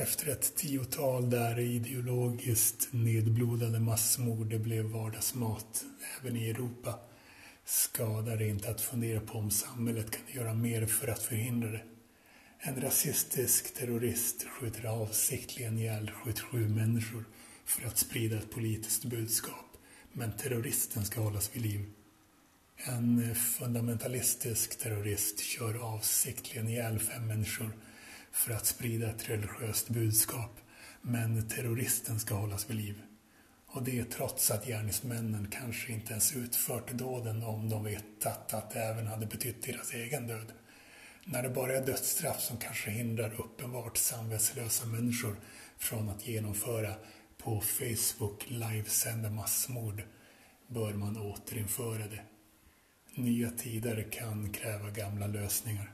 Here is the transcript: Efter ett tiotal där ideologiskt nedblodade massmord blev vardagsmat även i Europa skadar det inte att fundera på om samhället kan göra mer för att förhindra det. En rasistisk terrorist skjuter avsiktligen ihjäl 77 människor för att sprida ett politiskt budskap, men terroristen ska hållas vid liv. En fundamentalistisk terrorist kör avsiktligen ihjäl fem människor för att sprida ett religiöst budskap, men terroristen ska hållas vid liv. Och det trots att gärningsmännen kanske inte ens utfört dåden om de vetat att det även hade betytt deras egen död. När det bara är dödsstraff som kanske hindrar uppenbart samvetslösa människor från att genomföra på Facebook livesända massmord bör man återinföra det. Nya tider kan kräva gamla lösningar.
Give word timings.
Efter 0.00 0.28
ett 0.28 0.56
tiotal 0.56 1.30
där 1.30 1.58
ideologiskt 1.58 2.88
nedblodade 2.90 3.80
massmord 3.80 4.60
blev 4.60 4.84
vardagsmat 4.84 5.84
även 6.20 6.36
i 6.36 6.50
Europa 6.50 6.98
skadar 7.64 8.36
det 8.36 8.48
inte 8.48 8.70
att 8.70 8.80
fundera 8.80 9.20
på 9.20 9.38
om 9.38 9.50
samhället 9.50 10.10
kan 10.10 10.36
göra 10.36 10.54
mer 10.54 10.86
för 10.86 11.08
att 11.08 11.22
förhindra 11.22 11.70
det. 11.70 11.82
En 12.58 12.80
rasistisk 12.80 13.74
terrorist 13.74 14.44
skjuter 14.44 14.86
avsiktligen 14.86 15.78
ihjäl 15.78 16.10
77 16.24 16.68
människor 16.68 17.24
för 17.64 17.86
att 17.86 17.98
sprida 17.98 18.36
ett 18.38 18.50
politiskt 18.50 19.04
budskap, 19.04 19.76
men 20.12 20.32
terroristen 20.32 21.04
ska 21.04 21.20
hållas 21.20 21.56
vid 21.56 21.62
liv. 21.62 21.84
En 22.76 23.34
fundamentalistisk 23.34 24.78
terrorist 24.78 25.40
kör 25.40 25.94
avsiktligen 25.94 26.68
ihjäl 26.68 26.98
fem 26.98 27.26
människor 27.26 27.70
för 28.32 28.52
att 28.52 28.66
sprida 28.66 29.10
ett 29.10 29.28
religiöst 29.28 29.88
budskap, 29.88 30.60
men 31.02 31.48
terroristen 31.48 32.20
ska 32.20 32.34
hållas 32.34 32.70
vid 32.70 32.76
liv. 32.76 33.02
Och 33.66 33.82
det 33.82 34.04
trots 34.04 34.50
att 34.50 34.66
gärningsmännen 34.66 35.48
kanske 35.50 35.92
inte 35.92 36.10
ens 36.10 36.36
utfört 36.36 36.92
dåden 36.92 37.42
om 37.42 37.68
de 37.68 37.84
vetat 37.84 38.54
att 38.54 38.70
det 38.70 38.80
även 38.80 39.06
hade 39.06 39.26
betytt 39.26 39.62
deras 39.62 39.94
egen 39.94 40.26
död. 40.26 40.52
När 41.24 41.42
det 41.42 41.50
bara 41.50 41.76
är 41.76 41.86
dödsstraff 41.86 42.40
som 42.40 42.56
kanske 42.56 42.90
hindrar 42.90 43.40
uppenbart 43.40 43.96
samvetslösa 43.96 44.86
människor 44.86 45.36
från 45.78 46.08
att 46.08 46.28
genomföra 46.28 46.94
på 47.38 47.60
Facebook 47.60 48.44
livesända 48.48 49.30
massmord 49.30 50.02
bör 50.66 50.92
man 50.92 51.16
återinföra 51.16 52.06
det. 52.06 52.22
Nya 53.14 53.50
tider 53.50 54.08
kan 54.12 54.52
kräva 54.52 54.90
gamla 54.90 55.26
lösningar. 55.26 55.92